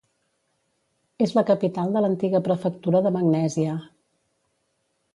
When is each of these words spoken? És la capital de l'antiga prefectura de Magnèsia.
És 1.25 1.33
la 1.39 1.43
capital 1.51 1.95
de 1.97 2.03
l'antiga 2.05 2.43
prefectura 2.49 3.05
de 3.09 3.15
Magnèsia. 3.21 3.81